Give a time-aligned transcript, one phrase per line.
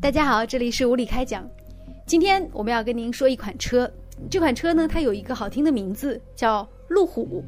[0.00, 1.44] 大家好，这里是无理开讲。
[2.06, 3.90] 今天我们要跟您说一款车，
[4.30, 7.42] 这款车呢，它有一个好听的名字，叫路虎。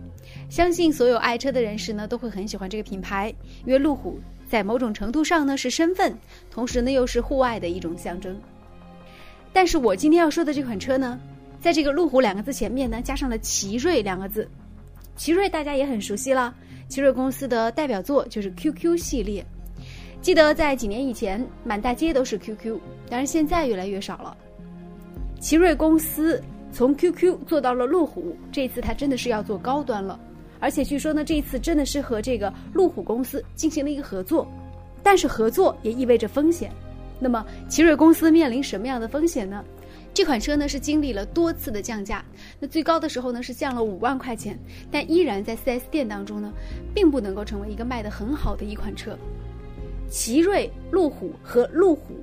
[0.49, 3.33] 相信所有爱车的人士呢，都会很喜欢这个品牌，
[3.65, 4.19] 因为路虎
[4.49, 6.13] 在某种程度上呢是身份，
[6.51, 8.37] 同时呢又是户外的一种象征。
[9.53, 11.21] 但是我今天要说的这款车呢，
[11.61, 14.47] 在这个路虎两个字前面呢，加上了奇瑞两个字。
[15.15, 16.53] 奇瑞大家也很熟悉了，
[16.89, 19.47] 奇瑞公司的代表作就是 QQ 系列。
[20.23, 24.37] 记得在几年以前，满大街都是 QQ，但是现在越来越少了。
[25.41, 30.21] 奇瑞公司从 QQ 做到了路虎，这次它真的是要做高端了。
[30.59, 34.47] 而且据说呢，这次真的是和这个路虎公司进行了一个合作，
[35.03, 36.71] 但是合作也意味着风险。
[37.19, 39.65] 那么奇瑞公司面临什么样的风险呢？
[40.13, 42.23] 这款车呢是经历了多次的降价，
[42.59, 44.59] 那最高的时候呢是降了五万块钱，
[44.91, 46.53] 但依然在 4S 店当中呢，
[46.95, 49.17] 并不能够成为一个卖的很好的一款车。
[50.11, 52.17] 奇瑞、路虎和路虎，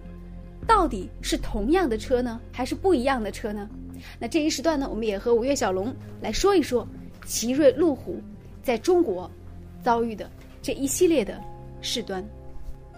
[0.67, 3.67] 到底是同样的车呢，还是不一样的车呢？
[4.19, 6.85] 那这一时段呢，我们也和五月小龙来说一说
[7.25, 8.21] 奇瑞、路虎
[8.61, 9.31] 在中国
[9.81, 10.29] 遭遇的
[10.61, 11.41] 这一系列的
[11.81, 12.23] 事端。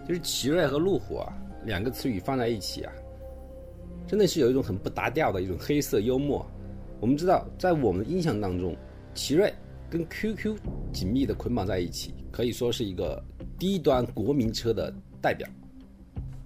[0.08, 1.32] 就是奇瑞和路虎啊，
[1.64, 2.92] 两个词语放在一起啊，
[4.08, 6.44] 真的是有一种很不搭调的一种黑色幽默。
[7.00, 8.76] 我们知道，在我们的印象当中，
[9.14, 9.54] 奇瑞
[9.88, 10.58] 跟 QQ
[10.92, 13.22] 紧密的捆绑在一起，可以说是一个。
[13.60, 14.90] 低端国民车的
[15.22, 15.46] 代表，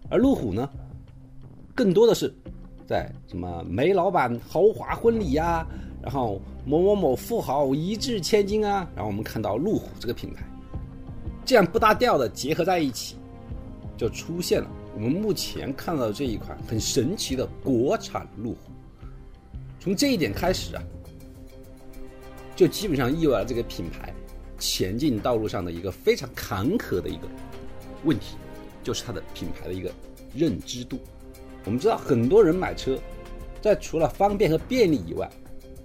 [0.09, 0.67] 而路虎呢，
[1.75, 2.33] 更多的是
[2.88, 5.63] 在什么煤老板豪华婚礼呀，
[6.02, 10.44] 然后某某某富豪一掷千金啊，然后我们看到路虎这个品牌，
[11.45, 13.16] 这样不搭调的结合在一起，
[13.95, 18.72] 就出现了我们目前看到的这一款很神奇的国产路虎。
[19.80, 20.81] 从这一点开始啊，
[22.55, 24.11] 就基本上意味着这个品牌。
[24.57, 27.27] 前进道路上的一个非常坎坷的一个
[28.03, 28.35] 问题，
[28.83, 29.91] 就是它的品牌的一个
[30.33, 30.99] 认知度。
[31.65, 32.97] 我们知道，很多人买车，
[33.61, 35.29] 在除了方便和便利以外，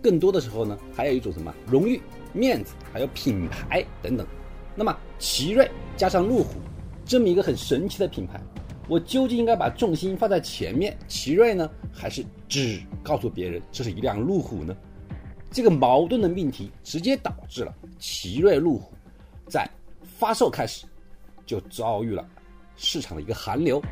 [0.03, 2.00] 更多的时候呢，还有一种什么荣誉、
[2.32, 4.26] 面子，还有品牌等等。
[4.75, 6.54] 那么，奇瑞加上路虎
[7.04, 8.41] 这么一个很神奇的品牌，
[8.88, 14.76] 我究竟应该把重心放在前面奇瑞呢，还是只告诉别人这是一辆路虎呢？
[15.50, 18.92] 这个矛盾的命题，直接导致了奇瑞路虎
[19.48, 19.69] 在
[20.03, 20.86] 发售开始
[21.47, 22.28] 就遭遇了
[22.76, 23.82] 市场的一个寒流。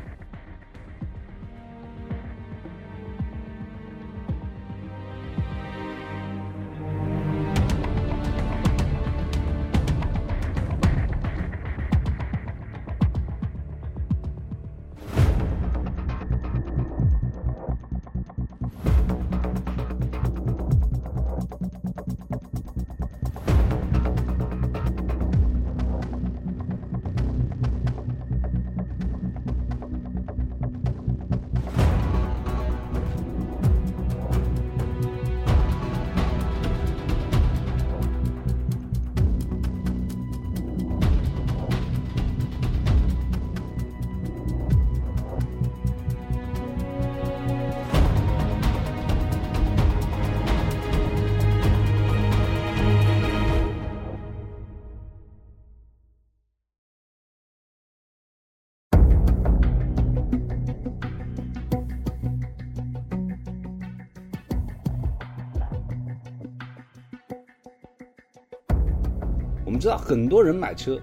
[69.77, 70.99] 们知道，很多人买车，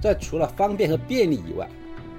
[0.00, 1.68] 在除了方便和便利以外，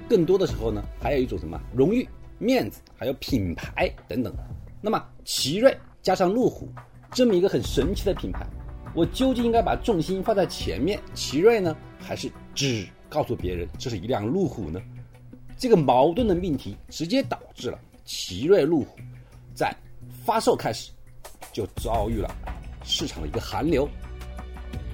[0.08, 4.32] 更多的时候呢，还有一种什么荣誉、面子，还有品牌等等。
[4.80, 6.68] 那么，奇瑞加上路虎
[7.10, 8.46] 这么一个很神奇的品牌，
[8.94, 14.80] 我究竟应该把重心放在前面奇瑞呢，还是只告诉别人这是一辆路虎呢？
[15.56, 18.96] 这个矛盾的命题，直接导致了奇瑞路虎
[19.52, 19.74] 在
[20.24, 20.92] 发售开始
[21.52, 22.32] 就遭遇了
[22.84, 23.88] 市场的一个寒流。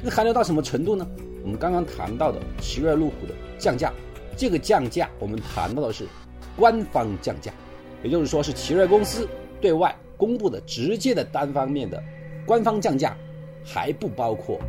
[0.04, 1.08] 这寒流到什么程度呢？
[1.42, 3.90] 我们刚刚谈到的奇瑞路虎的降价，
[4.36, 6.06] 这个降价我们谈到的是
[6.56, 7.50] 官方降价，
[8.02, 9.26] 也就是说是奇瑞公司
[9.62, 12.02] 对外公布的直接的单方面的
[12.46, 13.16] 官方降价，
[13.64, 14.60] 还不包括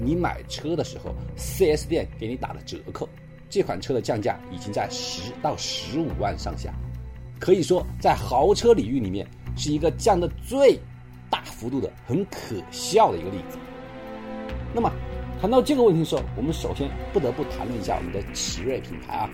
[0.00, 3.08] 你买车的时候 4S 店给你打的折扣。
[3.48, 6.74] 这款车的降价已经在十到十五万上下，
[7.38, 9.24] 可以说在豪车领域里面
[9.56, 10.76] 是一个降的最
[11.30, 13.56] 大幅度的、很可笑的一个例子。
[14.74, 14.90] 那么，
[15.40, 19.30] 谈到这个问题的时候，我们首先不得不谈论一下我们的奇瑞品牌啊。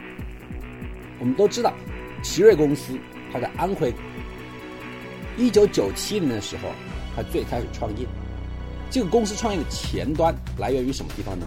[1.20, 1.72] 我们都知道，
[2.22, 2.98] 奇瑞公司
[3.32, 3.94] 它在安徽。
[5.36, 6.70] 一九九七年的时候，
[7.14, 8.06] 它最开始创业。
[8.90, 11.46] 这个公司创业的前端来源于什么地方呢？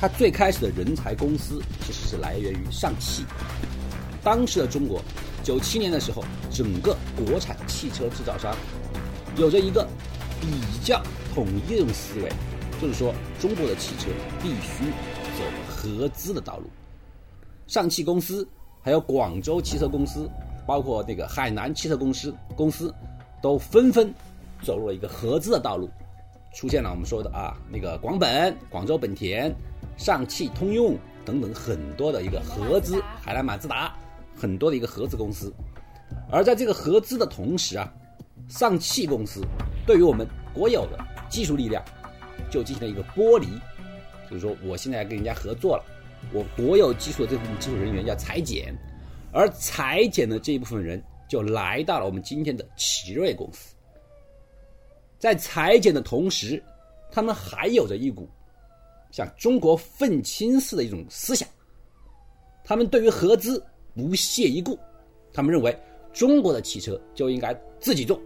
[0.00, 3.24] 它最开始的人才公司其实是来源于上汽。
[4.22, 5.00] 当时的中国，
[5.42, 8.54] 九七年的时候，整个国产汽车制造商
[9.36, 9.86] 有着一个
[10.40, 10.48] 比
[10.82, 11.00] 较
[11.34, 12.32] 统一的思维，
[12.80, 14.08] 就是说中国的汽车
[14.42, 14.90] 必须
[15.36, 16.64] 走合资的道路。
[17.66, 18.46] 上汽公司、
[18.82, 20.28] 还有广州汽车公司，
[20.66, 22.94] 包括那个海南汽车公司公司，
[23.40, 24.12] 都纷纷
[24.62, 25.88] 走入了一个合资的道路，
[26.54, 29.54] 出现了我们说的啊那个广本、广州本田、
[29.96, 33.94] 上汽通用等等很多的一个合资，海南马自达
[34.36, 35.52] 很多的一个合资公司。
[36.30, 37.90] 而在这个合资的同时啊，
[38.48, 39.40] 上汽公司
[39.86, 40.98] 对于我们国有的
[41.30, 41.82] 技术力量
[42.54, 43.48] 就进行了一个剥离，
[44.30, 45.84] 就是说我现在跟人家合作了。
[46.32, 48.72] 我国有技术的这部分技术人员要裁减，
[49.32, 53.74] 而裁减的这一部分人就来到了我们今天的奇瑞公司。
[55.18, 56.62] 在裁减的同时，
[57.10, 58.28] 他们还有着一股
[59.10, 61.48] 像中国愤青似的一种思想，
[62.62, 63.60] 他们对于合资
[63.96, 64.78] 不屑一顾，
[65.32, 65.76] 他们认为
[66.12, 68.20] 中国的汽车就应该自己做。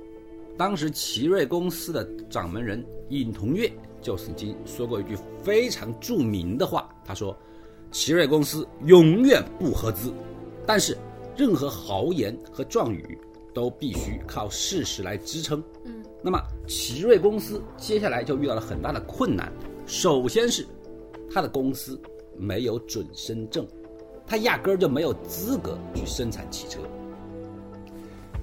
[0.59, 3.73] 当时奇瑞公司的掌门人尹同跃
[4.09, 7.37] 就曾经说过一句非常著名的话，他说。
[7.91, 10.13] 奇瑞公司永远不合资，
[10.67, 10.97] 但是
[11.35, 13.19] 任何豪言和壮语
[13.55, 15.63] 都必须靠事实来支撑。
[15.85, 19.51] 嗯，那么奇瑞公司接下来就遇到了很大的困难。
[19.87, 20.67] 首先是
[21.31, 21.99] 他的公司
[22.37, 23.67] 没有准生证，
[24.27, 26.81] 他压根儿就没有资格去生产汽车。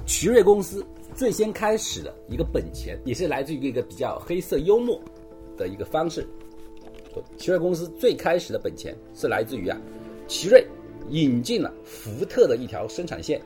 [0.08, 0.84] 奇瑞公司
[1.14, 5.00] 最先开始的一个本钱，也是来自于一个比较黑色幽默
[5.58, 6.28] 的一个方式。
[7.38, 9.78] 奇瑞公司最开始的本钱是来自于啊，
[10.28, 10.66] 奇瑞
[11.10, 13.42] 引进了福特的一条生产线，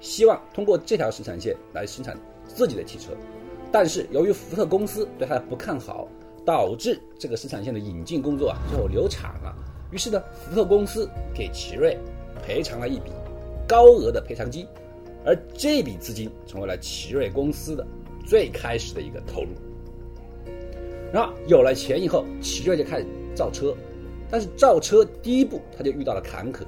[0.00, 2.16] 希望通过这条生产线来生产
[2.46, 3.12] 自己的汽车，
[3.70, 6.08] 但是由于福特公司对它的不看好，
[6.46, 9.54] 导致这个生产线的引进工作啊最后流产了。
[9.90, 11.98] 于是呢，福特公司给奇瑞
[12.42, 13.10] 赔偿了一笔
[13.68, 14.66] 高额的赔偿金，
[15.26, 17.86] 而这笔资金成为了奇瑞公司的
[18.24, 19.50] 最开始的一个投入。
[21.12, 23.76] 然后有了钱以后，奇瑞就开始造车，
[24.30, 26.62] 但是造车第一步他就遇到了坎坷，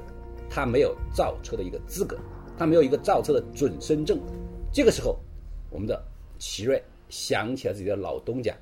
[0.51, 2.19] 他没有造车的一个资格，
[2.59, 4.19] 他没有一个造车的准生证。
[4.73, 5.19] 这个时候，
[5.71, 6.03] 我们的
[6.39, 8.55] 奇瑞想起了自己的老东家，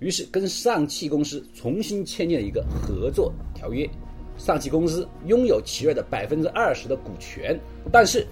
[0.00, 3.88] 于是跟上汽公司重新签订了一个合作条约。
[4.36, 7.58] 上汽公司拥有奇瑞的百分之二十的股权，
[7.90, 8.26] 但是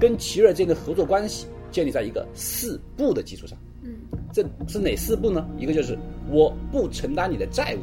[0.00, 3.58] 跟奇瑞这个合作关系建立在一个四不的基础上。
[3.82, 3.96] 嗯
[4.32, 5.46] 这是哪四步呢？
[5.58, 5.98] 一个就是
[6.30, 7.80] 我不承担你的债务，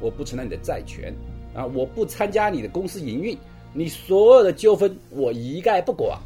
[0.00, 1.14] 我不承担你的债权，
[1.54, 3.38] 啊，我不参加你的公司营运，
[3.72, 6.18] 你所有的纠纷我一概不管。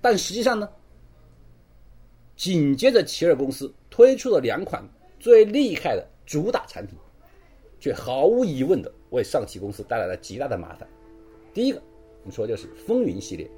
[0.00, 0.68] 但实际上呢，
[2.36, 4.82] 紧接着奇尔公司推出了两款
[5.18, 6.94] 最厉害的主打产品，
[7.80, 10.86] 却毫无疑问的为上汽公司带来了极大的麻烦。
[11.54, 11.80] 第一个，
[12.22, 13.50] 我们说就是风云系列，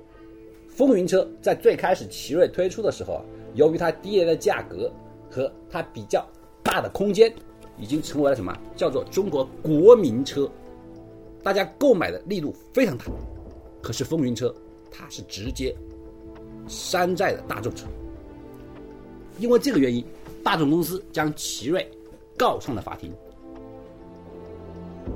[0.71, 3.23] 风云车在最开始奇瑞推出的时候啊。
[3.55, 4.89] 由于它低廉的价格
[5.29, 6.25] 和它比较
[6.63, 7.35] 大的空间，
[7.77, 8.57] 已经成为了什么？
[8.77, 10.49] 叫做中国国民车，
[11.43, 13.07] 大家购买的力度非常大。
[13.83, 14.55] 可是风云车
[14.89, 15.75] 它是直接
[16.69, 17.87] 山寨的大众车，
[19.41, 20.07] 因为这个原因，
[20.45, 21.91] 大众公司将奇瑞
[22.39, 23.13] 告上了法庭。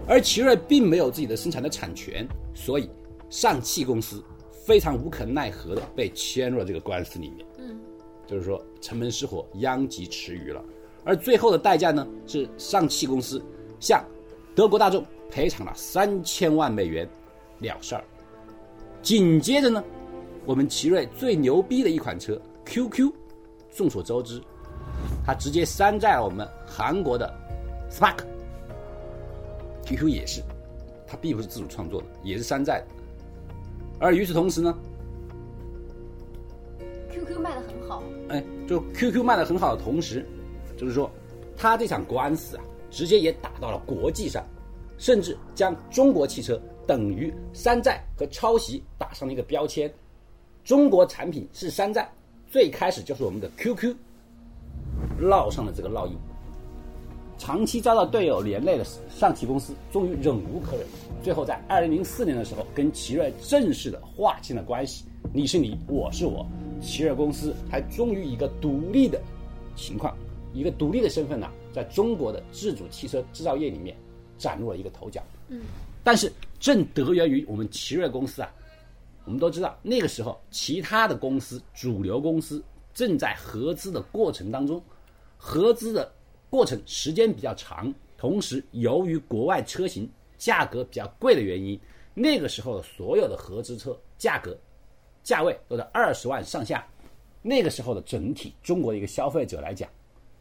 [0.09, 2.91] 而奇瑞并没有自己的生产的产权，所以
[3.31, 4.21] 上汽公司
[4.65, 7.47] 非常无可奈何的被牵入了这个官司里面。
[7.59, 7.79] 嗯
[8.27, 10.65] 就是说，城门失火，殃及池鱼了。
[11.05, 13.43] 而最后的代价呢，是上汽公司
[13.79, 14.03] 向
[14.55, 17.07] 德国大众赔偿了三千万美元
[17.59, 18.05] 了事儿。
[19.03, 19.85] 紧接着呢，
[20.47, 23.13] 我们奇瑞最牛逼的一款车 QQ，
[23.71, 24.43] 众所周知，
[25.27, 27.31] 它直接山寨了我们韩国的
[27.91, 28.25] Spark。
[29.85, 30.41] QQ 也是，
[31.07, 32.94] 它并不是自主创作的，也是山寨的。
[33.99, 34.77] 而与此同时呢。
[37.11, 40.27] QQ 卖的很好，哎，就 QQ 卖的很好的同时，
[40.77, 41.11] 就是说，
[41.57, 44.45] 他这场官司啊，直接也打到了国际上，
[44.99, 49.93] 甚至将中国汽车等于山寨和抄袭打上了一个标签。
[50.65, 52.11] 中国产品是山寨，
[52.49, 53.95] 最开始就是我们的 QQ
[55.21, 56.17] 烙上了这个烙印。
[57.39, 60.87] 长期遭到队友连累的上汽公司，终于忍无可忍，
[61.23, 65.05] 最后在二零零四年的时候，跟奇瑞正式的划清了关系。
[65.33, 66.47] 你是你，我是我。
[66.81, 69.21] 奇瑞公司还终于以一个独立的
[69.75, 70.17] 情况，
[70.53, 73.97] 一个独立的身份呢，在中国的自主汽车制造业里面
[74.39, 75.23] 崭露了一个头角。
[75.49, 75.63] 嗯，
[76.03, 78.53] 但是正得益于我们奇瑞公司啊，
[79.25, 82.63] 我们都知道那个时候其他的公司主流公司
[82.93, 84.81] 正在合资的过程当中，
[85.37, 86.13] 合资的
[86.55, 90.09] 过程时间比较长，同时由于国外车型
[90.39, 91.77] 价格比较贵的原因，
[92.15, 94.57] 那个时候所有的合资车价格
[95.25, 96.87] 价位都在二十万上下，
[97.43, 99.91] 那个时候的整体中国的一个消费者来讲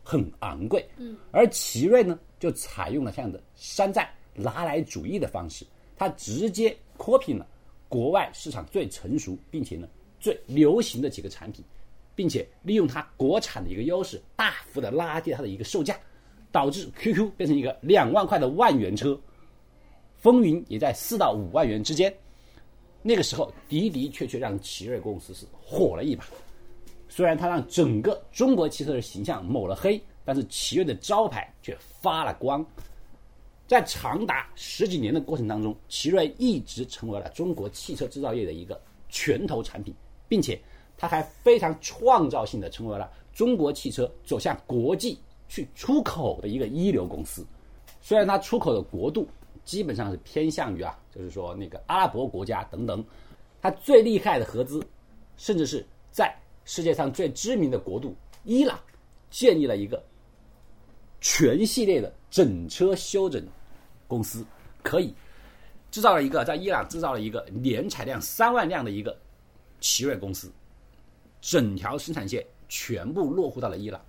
[0.04, 0.88] 很昂贵。
[0.98, 5.66] 嗯，而奇瑞呢就采用了这样的山寨拿来主义的方式，
[5.96, 7.48] 它直接 copy 了
[7.90, 9.90] 国外市场最成熟并且呢
[10.20, 11.66] 最流行的几个产品，
[12.16, 15.98] 并且利用它国产的一个优势，大幅的拉低它的一个售价，
[16.52, 19.20] 导致 QQ 变成一个两万块的万元车。
[20.18, 22.14] 风云也在四到五万元之间，
[23.02, 26.26] 那个时候的的确确让奇瑞公司是火了一把。
[27.10, 32.66] 虽然它让整个中国汽车的形象抹了黑，但是奇瑞的招牌却发了光。
[33.68, 38.80] 在长达十几年的过程当中，奇瑞一直成为了中国汽车制造业的一个
[39.10, 39.94] 拳头产品，
[40.28, 40.60] 并且
[40.98, 47.46] 它还非常创造性的成为了中国汽车走向国际去出口的一个一流公司。
[48.02, 49.28] 虽然它出口的国度，
[49.64, 53.04] 基本上是偏向于啊，就是说那个阿拉伯国家等等，
[53.62, 54.86] 它最厉害的合资，
[55.38, 56.34] 甚至是在
[56.66, 58.78] 世界上最知名的国度伊朗，
[59.30, 60.04] 建立了一个
[61.22, 63.42] 全系列的整车修整
[64.08, 64.46] 公司，
[64.82, 65.14] 可以
[65.92, 69.18] 制造了一个在伊朗制造了一个年产量三万辆的一个
[69.80, 70.52] 奇瑞公司，
[71.44, 74.00] 整条生产线全部落户到了伊朗。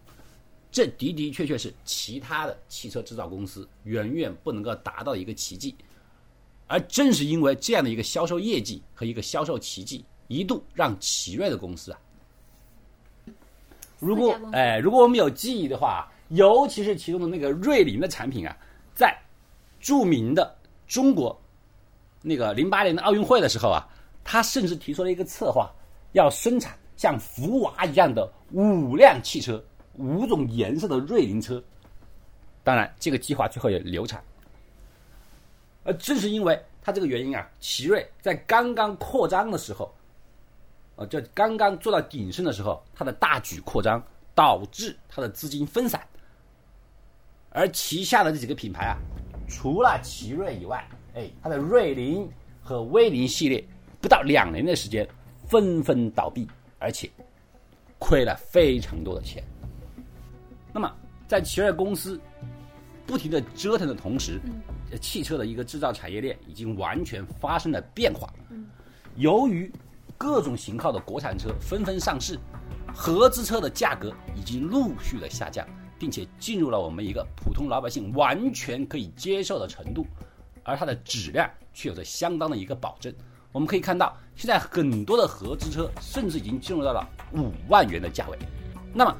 [0.70, 5.74] 这的的确确是其他的汽车制造公司远远不能够达到的一个奇迹，
[6.68, 11.98] 而正是因为这样的一个销售业绩和一个销售奇迹，一度让奇瑞的公司啊，
[13.98, 18.56] 如果哎，如果我们有记忆的话，尤其是其中的那个瑞麟的产品啊，
[18.94, 19.16] 在
[19.80, 21.40] 著名的中国
[22.20, 23.86] 那个零八年的奥运会的时候啊，
[24.24, 25.70] 他甚至提出了一个策划，
[26.12, 29.62] 要生产像福娃一样的五辆汽车。
[29.96, 31.62] 五种颜色的瑞麟车，
[32.64, 34.20] 当然这个计划最后也流产。
[35.84, 39.94] 而正是因为它这个原因啊，奇瑞在刚刚扩张的时候，
[40.96, 44.02] 呃，就刚刚做到鼎盛的时候，它的大举扩张
[44.34, 46.04] 导致它的资金分散，
[47.50, 48.98] 而旗下的这几个品牌啊，
[49.46, 50.84] 除了奇瑞以外，
[51.14, 52.28] 哎，它的瑞麟
[52.60, 53.64] 和威麟系列
[54.00, 55.08] 不到两年的时间
[55.46, 56.48] 纷纷倒闭，
[56.84, 57.10] 而且
[57.98, 59.42] 亏了非常多的钱。
[60.70, 60.94] 那么，
[61.26, 62.20] 在奇瑞公司
[63.06, 64.38] 不停的折腾的同时，
[65.00, 68.30] 汽车的一个制造产业链已经完全发生了变化。
[69.16, 69.72] 由于
[70.18, 72.38] 各种型号的国产车纷纷上市，
[72.94, 75.66] 合资车的价格已经陆续的下降，
[75.98, 80.06] 并且进入了我们一个普通老百姓完全可以接受的程度，
[80.62, 83.10] 而它的质量却有着相当的一个保证。
[83.54, 88.36] 我们可以看到，现在很多的合资车甚至已经进入到了五万元的价位。
[88.92, 89.16] 那么，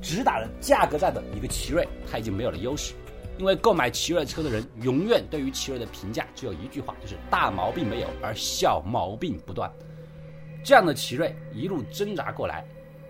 [0.00, 2.94] 只打了价格战的一个奇瑞，它已经没有了优势，
[3.36, 9.70] 因为购买奇瑞车的人永远对于奇瑞的评价只有一句话，就是大毛病没有，而小毛病不断。
[10.64, 12.64] 这样的奇瑞一路挣扎过来，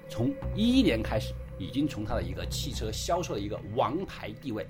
[0.09, 4.67] 从一一年开始，已经从它的一个汽车销售的一个王牌地位，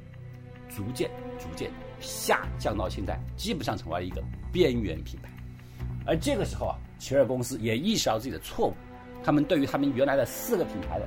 [0.69, 5.31] 逐渐逐渐下降到现在，基本上成为了一个边缘品牌。
[6.07, 8.75] 而这个时候啊，奇瑞公司也意识到自己的错误，
[9.25, 11.07] 他们对于他们原来的四个品牌的。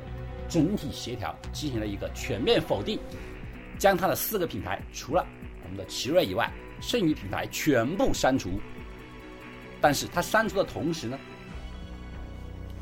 [0.50, 2.98] 整体协调进行了一个全面否定，
[3.78, 5.28] 将他的四个品牌除了
[5.62, 6.50] 我们的奇瑞以外，
[6.80, 8.52] 剩余品牌全部删除。
[9.82, 11.20] 但是他删除的同时呢，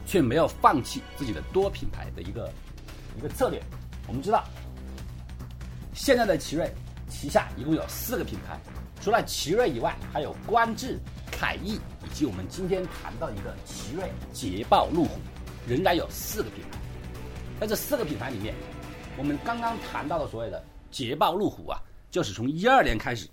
[0.05, 2.53] 却没有放弃自己的多品牌的一个
[3.17, 3.59] 一个策略。
[4.07, 4.43] 我们知道，
[5.91, 6.71] 现在的奇瑞
[7.09, 8.59] 旗下一共有四个品牌，
[9.01, 10.99] 除了奇瑞以外，还有观致、
[11.31, 15.19] 凯翼以及我们今天谈到一个奇瑞捷豹、路虎，
[15.67, 16.77] 仍然有四个品牌。
[17.59, 18.53] 在这四个品牌里面，
[19.17, 21.79] 我们刚刚谈到的所谓的捷豹、路虎啊，
[22.11, 23.27] 就是从一二年开始。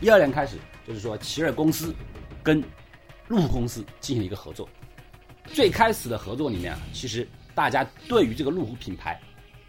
[0.00, 1.94] 一二年开始，就是说奇瑞公司
[2.42, 2.62] 跟
[3.26, 4.68] 路虎公司进行了一个合作。
[5.46, 9.18] 最开始的合作里面啊，其实大家对于这个路虎品牌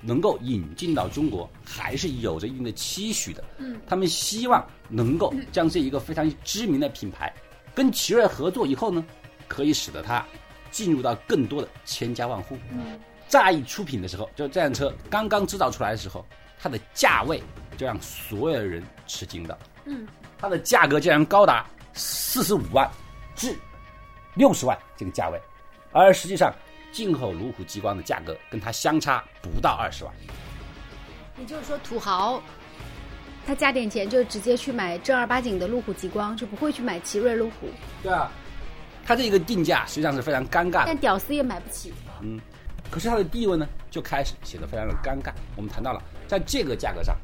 [0.01, 3.43] 能够引进到中国，还是有着一定的期许的。
[3.57, 7.33] 嗯，他们希望能够将这一个非常知名的品牌
[7.73, 9.03] 跟奇瑞合作以后呢，
[9.47, 10.25] 可以使得它
[10.69, 12.57] 进入到更多的千家万户。
[12.71, 16.25] 嗯，乍一出品的时候，就这辆车刚刚制造出来的时候，
[16.59, 17.41] 它的价位
[17.77, 19.57] 就让所有人吃惊的。
[19.85, 20.07] 嗯，
[20.39, 22.89] 它的价格竟然高达四十五万
[23.35, 23.53] 至
[24.35, 25.39] 六十万这个价位，
[25.91, 26.53] 而实际上
[26.91, 30.13] 进口路虎极光的价格跟它相差不到二十万。
[31.37, 32.41] 也就是说，土豪
[33.45, 37.67] 他加点钱就直接去买正儿八经的路虎极光，就不会去买奇瑞路虎。
[38.03, 38.31] 对啊，
[39.05, 40.97] 它这个定价实际上是非常尴尬的但。
[40.97, 41.93] 屌丝也买不起。
[42.21, 42.39] 嗯，
[42.91, 45.31] 可是它的地位呢，就开始显得非常的尴尬。
[45.55, 47.15] 我们谈到了，在这个价格上，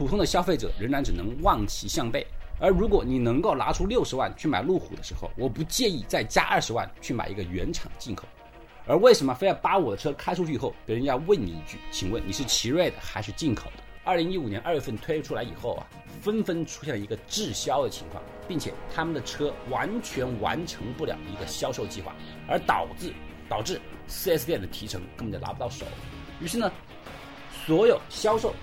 [0.00, 2.26] 普通的消费者仍然只能望其项背。
[2.58, 8.26] 而如果你能够拿出六十万去买路虎的时候，我不介意再加二十万去买一个原厂进口。
[8.86, 13.82] 而为什么非要把我的车开出去以后，别人要问你一句，请问你是奇瑞的还是进口的？
[14.02, 15.86] 二零一五年二月份推出来以后啊，
[16.22, 22.14] 纷纷出现了一个滞销的情况，并且他们的车完全完成不了一个销售计划，
[22.48, 23.12] 而导致
[23.50, 23.78] 导致
[24.08, 25.84] 4S 店的提成根本就拿不到手。
[26.40, 26.72] 于是呢，
[27.66, 28.54] 所有销售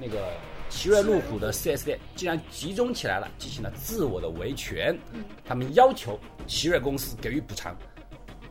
[0.00, 0.32] 那个
[0.68, 4.98] 奇瑞路虎的 4S 店竟然集中起来了，进行了自我的维权。
[5.44, 7.76] 他们要求奇瑞公司给予补偿。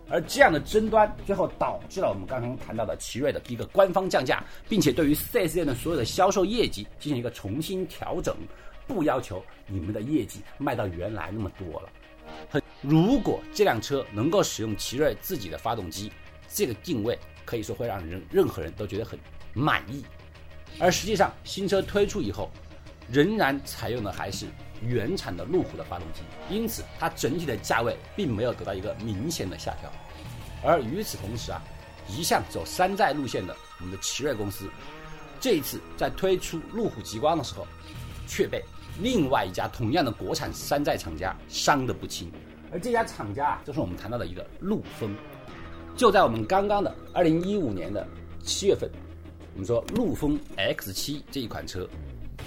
[0.10, 8.36] 而这样的争端，最后导致了我们刚刚谈到的奇瑞的一个官方降价，并且对于 4S 店的所有的销售业绩进行一个重新调整，
[8.86, 11.90] 不要求你们的业绩卖到原来那么多了。
[12.50, 16.12] 很，如果这辆车能够使用奇瑞自己的发动机，
[16.48, 19.18] 这个定位可以说会让人任何人都觉得很
[19.53, 20.06] 满意。
[20.79, 22.50] 而实际上，新车推出以后，
[23.09, 24.48] 仍然采用的还是
[24.81, 29.92] 原厂的路虎的发动机，因此它整体的价位并没有得到一个明显的下调。
[30.64, 31.62] 而与此同时啊，
[32.09, 34.70] 一向走山寨路线的我们的奇瑞公司，
[35.40, 37.68] 这一次在推出路虎极光的时候，
[38.27, 38.64] 却被
[39.00, 42.31] 另外一家同样的国产山寨厂家伤得不轻。
[42.72, 45.16] 而这家厂家啊，就是我们谈到的一个陆风。
[45.96, 48.07] 就在我们刚刚的二零一五年的
[48.44, 48.90] 七月份，
[49.53, 51.87] 我们说陆风 X7 这一款车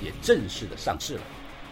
[0.03, 1.21] 也正式的上市了。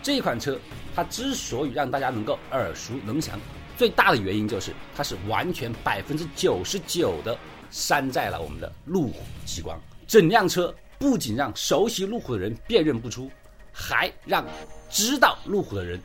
[0.03, 0.59] 这一款车，
[0.95, 3.41] 它之所以让大家能够耳熟能详，
[3.77, 7.37] 最大的原因就是它是完全百分之九十九的
[7.71, 9.81] 山寨了我们的路虎极光。
[10.07, 13.31] 整辆车不仅让熟悉路虎的人辨认不出，
[13.73, 14.47] 还让
[14.91, 15.99] 知道路虎的人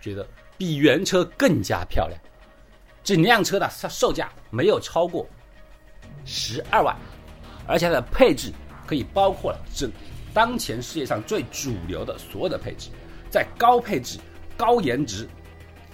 [0.00, 0.26] 觉得
[0.58, 2.18] 比原车更加漂亮。
[3.04, 5.24] 整辆车的售售价没有超过
[6.24, 6.96] 十二万，
[7.66, 8.52] 而且它的配置
[8.86, 9.90] 可以包括了整
[10.32, 12.90] 当前世界上最主流的所有的配置，
[13.30, 14.18] 在高配置、
[14.56, 15.28] 高颜值、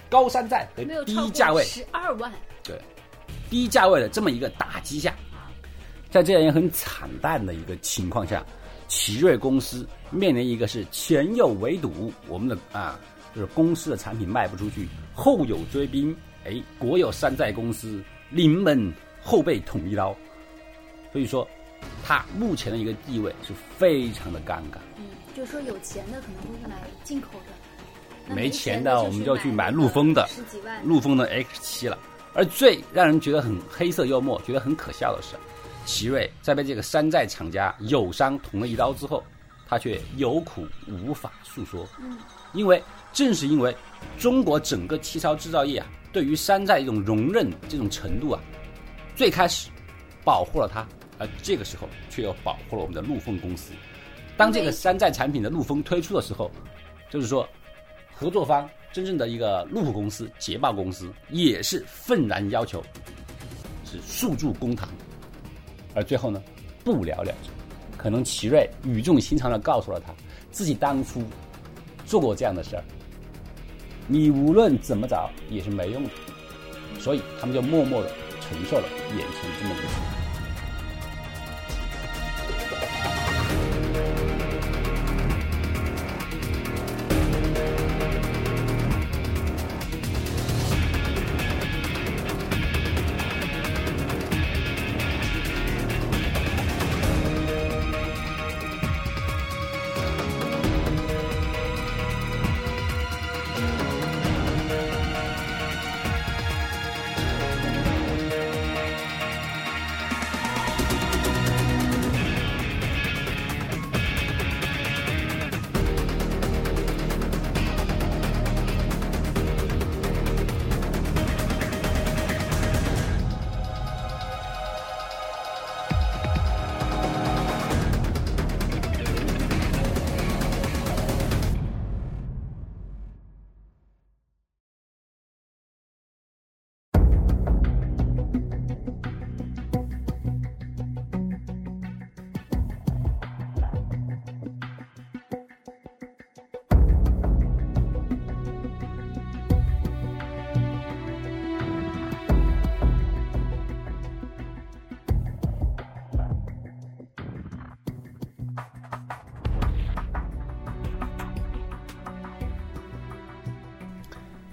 [0.09, 2.31] 高山寨和没有超低价位过十二万。
[2.63, 2.79] 对，
[3.49, 5.15] 低价位的这么一个打击下，
[6.09, 8.45] 在这样一个很惨淡的一个情况下，
[8.87, 12.99] 奇瑞公司面临一个是前有围堵，我们的啊
[13.33, 20.15] 就是公司的产品卖不出去，后有追兵，哎，国有山寨公司临门后被捅一刀，
[21.11, 21.47] 所以说，
[22.03, 24.77] 它目前的一个地位是非常的尴尬。
[24.97, 30.85] 嗯，就是说有钱的可能会买进口的，没钱钱的我们就去买陆风的十几万。
[30.85, 31.97] 陆风的 X 七了。
[32.35, 35.35] 而最让人觉得很黑色幽默、觉得很可笑的是，
[35.85, 39.23] 奇瑞在被这个山寨厂家友商捅了一刀之后，
[39.67, 41.87] 他却有苦无法诉说。
[41.99, 42.17] 嗯，
[42.53, 42.81] 因为
[43.13, 43.75] 正是因为
[44.17, 48.41] 中国整个汽车制造业啊，对于山寨一种容忍这种程度啊，
[49.15, 49.69] 最开始
[50.23, 50.83] 保护了它，
[51.23, 53.71] 而这个时候却又保护了我们的陆丰公司。
[54.35, 56.51] 当这个山寨产品的陆丰推出的时候，
[57.09, 57.47] 就是说，
[58.13, 62.83] 合作方真正的一个路虎公司、捷豹公司也是愤然要求
[63.85, 64.89] 是诉诸公堂，
[65.95, 66.43] 而最后呢，
[66.83, 67.49] 不了了之。
[67.95, 70.13] 可能奇瑞语重心长的告诉了他，
[70.51, 71.23] 自己当初
[72.05, 72.83] 做过这样的事儿，
[74.07, 76.09] 你无论怎么找也是没用的，
[76.99, 80.22] 所以他们就默默的承受了眼前这么一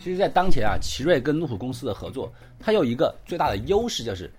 [0.02, 4.32] 其实，在当前啊，奇瑞跟路虎公司的合作，它有一个最大的优势就是，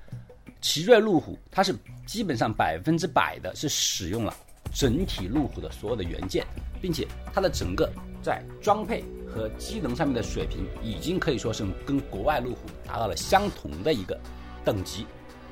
[0.60, 1.74] 奇瑞路虎它是
[2.08, 4.36] 基本上百分之百的是使用了
[4.74, 6.44] 整体路虎的所有的元件，
[6.82, 7.88] 并且它的整个
[8.24, 14.20] 在装配和机能上面的水平，已经可以说是跟国外路虎达到了相同的一个
[14.66, 15.06] 等级，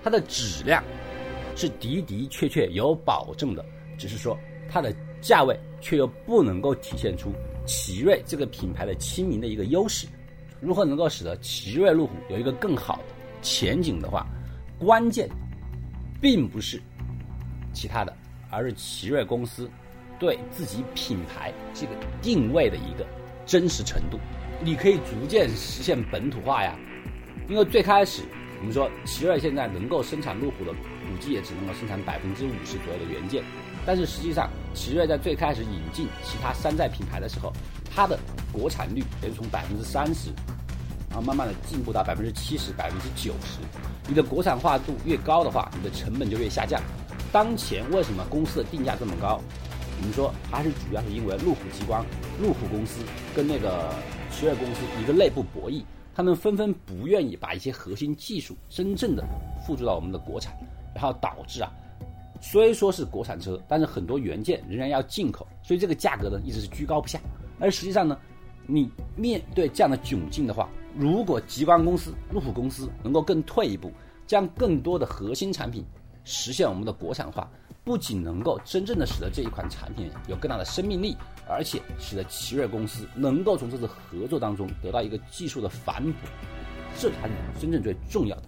[0.03, 0.83] 它的质量
[1.55, 3.63] 是的的确确有保证的，
[3.95, 4.35] 只是说
[4.71, 4.91] 它的
[5.21, 7.31] 价位却又不能够体现出
[7.69, 10.07] 奇瑞这个品牌的亲民的一个优势。
[10.59, 13.03] 如何能够使得奇瑞路虎有一个更好的
[13.43, 14.25] 前景的话，
[14.79, 15.29] 关键
[16.19, 16.81] 并不是
[17.71, 18.11] 其他的，
[18.49, 19.69] 而是奇瑞公司
[20.19, 23.05] 对自己品牌这个定位的一个
[23.45, 24.19] 真实程度。
[24.61, 26.75] 你可以逐渐实现本土化呀，
[27.47, 28.23] 因为最开始
[28.59, 33.43] 我们说奇瑞现在能够生产路虎的，估计也只能够生产百分之五十左右的元件。
[33.85, 37.51] 但是实际上，奇瑞在最开始引进其他山寨品牌的时候，
[37.93, 38.17] 它的
[38.51, 40.29] 国产率也就从百分之三十，
[41.09, 43.59] 然后慢慢的进步到百分之七十、百分之九十。
[44.07, 46.81] 你的国产化度越高的话，你的成本就越下降。
[47.31, 49.39] 当前为什么公司的定价这么高？
[49.99, 52.05] 我们说还是主要是因为路虎极光、
[52.39, 53.01] 路虎公司
[53.35, 53.93] 跟那个
[54.31, 55.83] 奇瑞公司一个内部博弈，
[56.15, 59.23] 他们纷纷不愿意把一些核心技术真正的
[59.65, 60.53] 付诸到我们的国产，
[60.95, 61.71] 然后导致啊。
[62.41, 67.19] 虽说是国产车，但是很多元件仍然要进口，所以这个价格呢一直是居高不下。
[67.59, 68.17] 而实际上呢，
[68.65, 73.91] 你面对这样的窘境的话，如果极光公司、路虎公司能够更退一步，
[74.25, 75.83] 将更多的核心产品
[76.23, 77.51] 实现我们的国产化，
[77.83, 86.27] 不仅能够真正的使得这一款产品有更大的生命力，而且使得奇瑞公司能够从这次合作当中得到一个技术的反哺，
[86.97, 88.43] 这才是真正最重要的。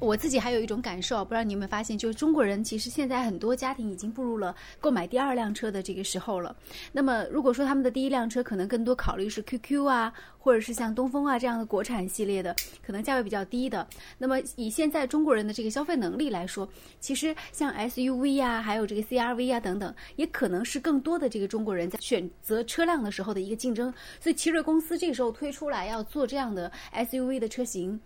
[0.00, 6.54] 我自己还有一种感受，不知道你有没有发现，就是中国人其实现在很多家庭已经步入了购买第二辆车的这个时候了。
[6.92, 12.54] 那么，如果说他们的第一辆车可能更多考虑是 QQ 啊，或者是像东风啊这样的国产系列的，
[12.84, 13.86] 可能价位比较低的。
[14.18, 16.68] 那么，以现在中国人的这个消费能力来说，
[17.00, 23.92] 其实像 SUV 啊，还有这个 CRV 啊等等，也可能是更多的这个中国人在选择车辆的时候的一个竞争。
[24.20, 27.98] 所以，奇瑞公司这时候推出来要做这样的 SUV 的车型。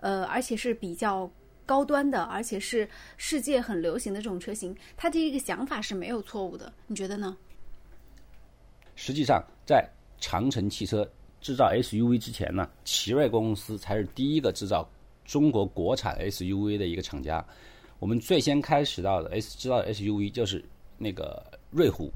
[0.00, 1.30] 呃，而且是比较
[1.64, 7.36] 高端的，而且是世界很流行的这种车型，它这个想法是没有错误的，你觉得呢？
[8.94, 9.86] 实际上，在
[10.18, 11.06] 长城汽车
[11.40, 14.88] 制造 SUV 之前呢，奇瑞公司才是第一个制造
[15.24, 17.44] 中国国产 SUV 的一个厂家。
[17.98, 20.64] 我们最先开始到的 S 制造 SUV 就是
[20.98, 22.10] 那个瑞虎，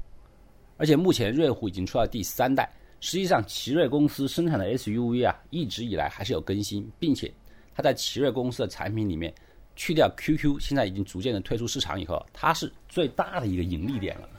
[0.77, 2.71] 而且目前瑞虎已经出了第三代。
[2.99, 7.31] 实际上，奇瑞公司生产的 SUV 啊，一直以来还是有更新，并且
[7.73, 9.33] 它在奇瑞公司的产品里面，
[9.75, 14.29] 去掉 QQ，现在已经逐渐的退出市场以后，它是最大的一个盈利点了。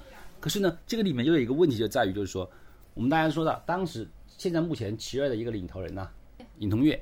[0.41, 2.51] 可是呢，这个里面又有一个问题，就在于就是说，
[2.95, 6.09] 我们大家说到当时，现在目前奇瑞的一个领头人呢、
[6.59, 7.01] 尹同跃，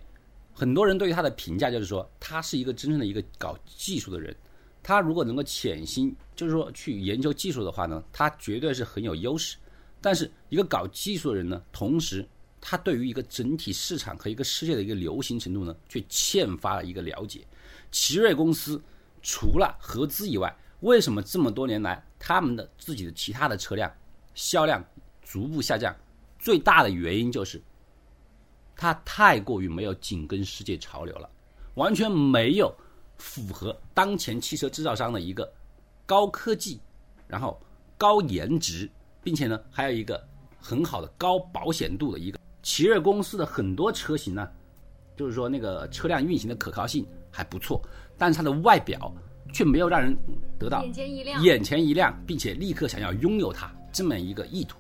[0.53, 4.35] 很多人对于他的评价就是说，他是一个真正的一个搞技术的人。
[4.83, 9.57] 他如果能够潜心，就是说去研究技术的话呢，他绝对是很有优势。
[10.01, 12.27] 但是一个搞技术的人呢，同时
[12.61, 17.47] 他对于一个整体市场和一个世界的一个流行程度呢，却欠乏了一个了解。
[17.91, 18.81] 奇瑞公司
[19.23, 23.93] 除了合资以外，为什么这么多年来他们的自己的其他的车辆
[24.35, 24.85] 销量
[25.23, 25.95] 逐步下降？
[26.39, 27.63] 最大的原因就是
[28.75, 31.29] 它太过于没有紧跟世界潮流了，
[31.75, 32.75] 完全没有
[33.19, 35.53] 符合当前汽车制造商的一个
[36.07, 36.81] 高科技，
[37.29, 37.61] 然后
[37.99, 38.91] 高颜值，
[39.23, 40.27] 并且呢还有一个
[40.59, 42.40] 很好的高保险度的一个。
[42.71, 44.49] 奇瑞公司的很多车型呢，
[45.17, 47.83] 就是说那个车辆运行的可靠性还不错，
[48.17, 49.13] 但是它的外表
[49.53, 50.17] 却没有让人
[50.57, 54.79] 得到眼前一亮，眼前一亮，并且立刻想要拥有它这么一个意图。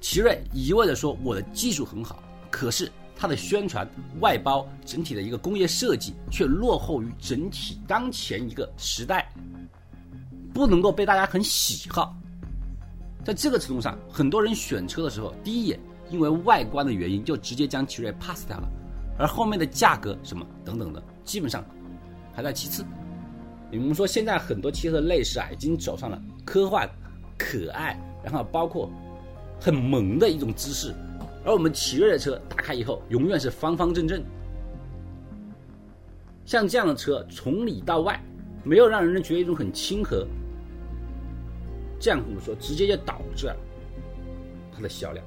[0.00, 3.84] 奇瑞一味的说我的技术很好，可是它的宣传、
[4.20, 9.28] 外包、整体的一个工业设计却落后于整体当前一个时代，
[10.54, 12.16] 不能够被大家很喜好。
[13.24, 15.80] 在这个程度上，很多人选车的时候，第一眼
[16.12, 18.68] 因为外观的原因就直接将奇瑞 pass 掉了，
[19.18, 21.64] 而后面的价格什么等等的，基本上
[22.34, 22.84] 还在其次。
[23.72, 26.86] 我们说现在很多汽车的内饰啊，已经走上了科幻、
[27.38, 28.90] 可爱，然后包括
[29.58, 30.94] 很萌的一种姿势，
[31.46, 34.22] 而我们奇瑞的车打开以后，永远是方方正正。
[36.44, 38.22] 像这样的车，从里到外，
[38.62, 40.26] 没有让人觉得一种很亲和。
[41.98, 43.56] 这样我们说，直接就导致了
[44.74, 45.24] 它的销量。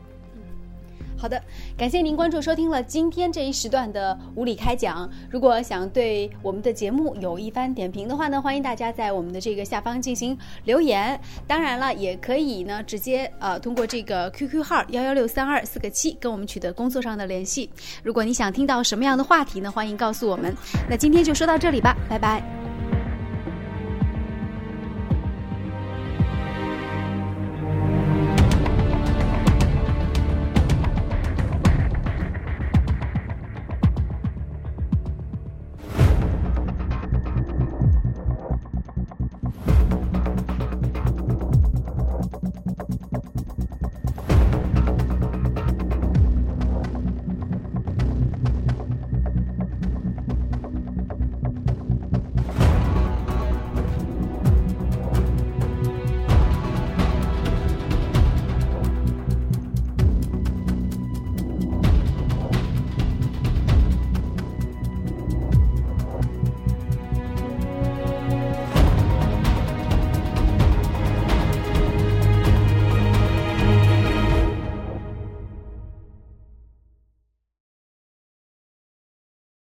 [1.18, 1.42] 好的，
[1.78, 5.10] 感谢您关注收听了今天这一时段的无理开讲。
[5.30, 11.20] 如果想对我们的节目有一番点评的话呢，欢迎大家在我们的这个下方进行留言。
[11.48, 17.70] 当然了，也可以呢直接呃通过这个 QQ 号幺幺六三二四个七跟我们取得工作上的联系。
[18.04, 20.56] 如果你想听到什么样的话题呢，欢迎告诉我们。
[20.90, 22.65] 那今天就说到这里吧，拜拜。